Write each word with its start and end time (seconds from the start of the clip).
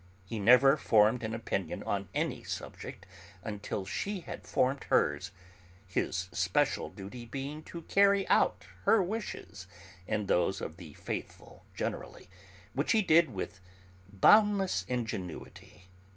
He 0.25 0.39
never 0.39 0.77
formed 0.77 1.21
an 1.21 1.35
opinion 1.35 1.83
on 1.83 2.09
any 2.15 2.43
subject 2.43 3.05
until 3.43 3.85
she 3.85 4.21
had 4.21 4.47
formed 4.47 4.85
hers, 4.85 5.29
his 5.85 6.27
special 6.31 6.89
duty 6.89 7.23
being 7.27 7.61
to 7.65 7.83
carry 7.83 8.27
out 8.27 8.65
her 8.85 9.03
wishes 9.03 9.67
and 10.07 10.27
those 10.27 10.59
of 10.59 10.77
the 10.77 10.93
'faithful' 10.95 11.65
generally, 11.75 12.31
which 12.73 12.93
he 12.93 13.03
did 13.03 13.29
with 13.31 13.61
boundless 14.11 14.85
ingenuity. 14.87 15.87